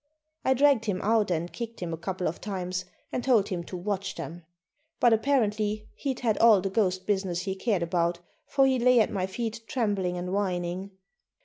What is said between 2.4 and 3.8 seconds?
times and told him to